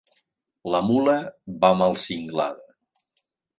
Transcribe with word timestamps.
La 0.75 0.79
mula 0.87 1.17
va 1.65 1.71
mal 1.83 1.99
cinglada. 2.07 2.69